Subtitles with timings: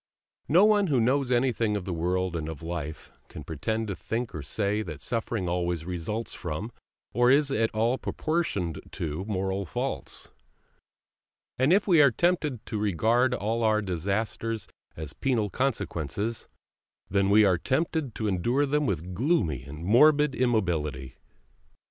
[0.47, 4.33] No one who knows anything of the world and of life can pretend to think
[4.33, 6.71] or say that suffering always results from,
[7.13, 10.31] or is at all proportioned to, moral faults;
[11.59, 14.67] and if we are tempted to regard all our disasters
[14.97, 16.47] as penal consequences,
[17.07, 21.15] then we are tempted to endure them with gloomy and morbid immobility.